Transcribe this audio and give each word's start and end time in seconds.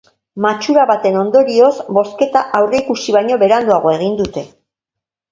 Matxura 0.43 0.85
baten 0.91 1.17
ondorioz, 1.23 1.73
bozketa 1.97 2.41
aurreikusi 2.59 3.15
baino 3.17 3.37
beranduago 3.43 3.93
egin 3.99 4.17
dute. 4.23 4.45